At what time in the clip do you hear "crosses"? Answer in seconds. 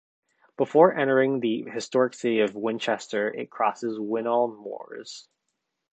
3.51-3.99